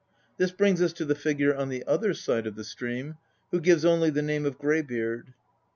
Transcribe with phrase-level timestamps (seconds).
[0.37, 3.17] This brings us to the figure on the other side of the stream,
[3.51, 5.35] who gives only the name of Greybeard.